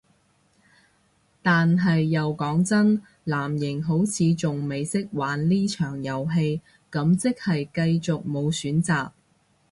[1.43, 6.59] 但係又講真，藍營好似仲未識玩呢場遊戲，
[6.91, 9.11] 咁即係繼續無選擇